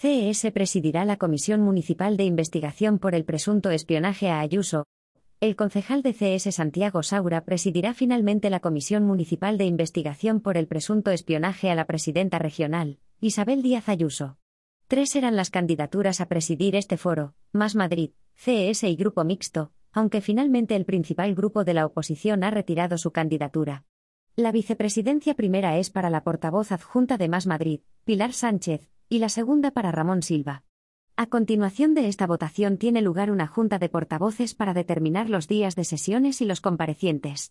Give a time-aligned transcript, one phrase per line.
[0.00, 4.86] CES presidirá la Comisión Municipal de Investigación por el presunto espionaje a Ayuso.
[5.40, 10.68] El concejal de CS Santiago Saura presidirá finalmente la Comisión Municipal de Investigación por el
[10.68, 14.38] presunto espionaje a la presidenta regional, Isabel Díaz Ayuso.
[14.88, 20.22] Tres eran las candidaturas a presidir este foro, Más Madrid, CES y Grupo Mixto, aunque
[20.22, 23.84] finalmente el principal grupo de la oposición ha retirado su candidatura.
[24.34, 29.28] La vicepresidencia primera es para la portavoz adjunta de Más Madrid, Pilar Sánchez, y la
[29.28, 30.62] segunda para Ramón Silva.
[31.16, 35.74] A continuación de esta votación tiene lugar una junta de portavoces para determinar los días
[35.74, 37.48] de sesiones y los comparecientes.